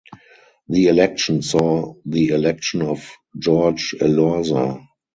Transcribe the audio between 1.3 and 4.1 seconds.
saw the election of Jorge